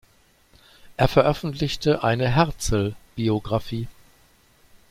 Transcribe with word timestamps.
Er 0.97 1.07
veröffentlichte 1.07 2.03
eine 2.03 2.27
Herzl-Biographie. 2.27 3.87